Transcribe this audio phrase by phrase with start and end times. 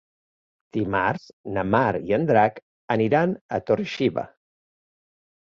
[0.77, 1.27] Dimarts
[1.57, 2.57] na Mar i en Drac
[2.97, 4.25] aniran a Torre-xiva.